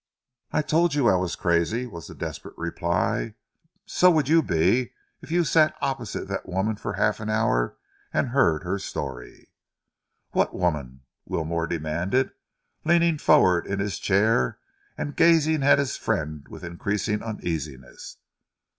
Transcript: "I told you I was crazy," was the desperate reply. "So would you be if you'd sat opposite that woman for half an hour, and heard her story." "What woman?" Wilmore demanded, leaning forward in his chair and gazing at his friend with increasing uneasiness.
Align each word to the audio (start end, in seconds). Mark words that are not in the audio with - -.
"I 0.51 0.63
told 0.63 0.95
you 0.95 1.07
I 1.07 1.13
was 1.15 1.35
crazy," 1.35 1.85
was 1.85 2.07
the 2.07 2.15
desperate 2.15 2.57
reply. 2.57 3.35
"So 3.85 4.09
would 4.09 4.27
you 4.27 4.41
be 4.41 4.93
if 5.21 5.29
you'd 5.31 5.43
sat 5.45 5.75
opposite 5.79 6.27
that 6.27 6.49
woman 6.49 6.75
for 6.77 6.93
half 6.93 7.19
an 7.19 7.29
hour, 7.29 7.77
and 8.11 8.29
heard 8.29 8.63
her 8.63 8.79
story." 8.79 9.51
"What 10.31 10.55
woman?" 10.57 11.01
Wilmore 11.25 11.67
demanded, 11.67 12.31
leaning 12.83 13.19
forward 13.19 13.67
in 13.67 13.77
his 13.77 13.99
chair 13.99 14.57
and 14.97 15.15
gazing 15.15 15.61
at 15.61 15.77
his 15.77 15.97
friend 15.97 16.47
with 16.49 16.63
increasing 16.63 17.21
uneasiness. 17.21 18.17